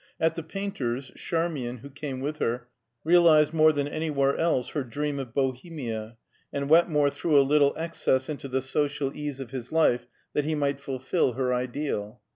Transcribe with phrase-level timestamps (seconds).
[0.19, 2.67] At the painter's, Charmian, who came with her,
[3.03, 6.17] realized more than anywhere else, her dream of Bohemia,
[6.51, 10.55] and Wetmore threw a little excess into the social ease of his life that he
[10.55, 12.19] might fulfil her ideal.